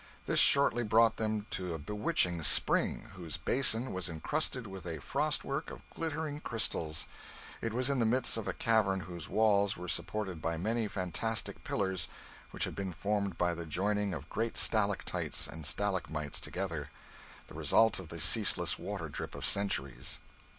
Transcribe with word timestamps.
This 0.25 0.39
shortly 0.39 0.81
brought 0.81 1.17
them 1.17 1.45
to 1.51 1.75
a 1.75 1.77
bewitching 1.77 2.41
spring, 2.41 3.09
whose 3.13 3.37
basin 3.37 3.93
was 3.93 4.09
incrusted 4.09 4.65
with 4.65 4.83
a 4.87 4.97
frostwork 4.99 5.69
of 5.69 5.87
glittering 5.91 6.39
crystals; 6.39 7.05
it 7.61 7.71
was 7.71 7.87
in 7.87 7.99
the 7.99 8.05
midst 8.07 8.35
of 8.35 8.47
a 8.47 8.53
cavern 8.53 9.01
whose 9.01 9.29
walls 9.29 9.77
were 9.77 9.87
supported 9.87 10.41
by 10.41 10.57
many 10.57 10.87
fantastic 10.87 11.63
pillars 11.63 12.07
which 12.49 12.63
had 12.63 12.73
been 12.75 12.93
formed 12.93 13.37
by 13.37 13.53
the 13.53 13.67
joining 13.67 14.11
of 14.11 14.27
great 14.27 14.57
stalactites 14.57 15.45
and 15.45 15.67
stalagmites 15.67 16.39
together, 16.39 16.89
the 17.45 17.53
result 17.53 17.99
of 17.99 18.07
the 18.07 18.19
ceaseless 18.19 18.79
water 18.79 19.07
drip 19.07 19.35
of 19.35 19.45
centuries. 19.45 20.19